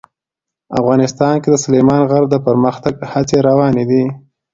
[0.79, 4.03] افغانستان کې د سلیمان غر د پرمختګ هڅې روانې دي.